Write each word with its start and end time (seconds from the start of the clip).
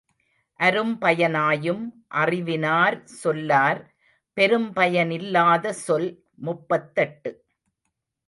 அரும்பய 0.59 1.27
னாயும் 1.29 1.83
அறிவினார் 2.21 2.97
சொல்லார் 3.21 3.81
பெரும்பய 4.37 5.05
னில்லாத 5.05 5.73
சொல் 5.85 6.09
முப்பத்தெட்டு. 6.37 7.31